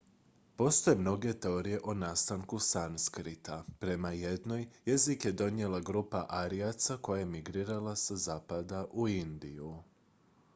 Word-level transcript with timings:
postoje 0.59 0.95
mnoge 0.99 1.33
teorije 1.45 1.81
o 1.91 1.93
nastanku 2.03 2.59
sanskrta 2.67 3.57
prema 3.85 4.11
jednoj 4.13 4.65
jezik 4.85 5.25
je 5.29 5.33
donijela 5.43 5.81
grupa 5.91 6.25
arijaca 6.39 6.97
koja 7.01 7.19
je 7.19 7.31
migrirala 7.37 7.95
sa 8.07 8.21
zapada 8.27 8.83
u 8.91 9.07
indiju 9.17 9.71